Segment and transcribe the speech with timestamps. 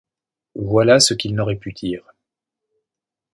[0.55, 2.11] Voilà ce qu’ils n’auraient pu dire.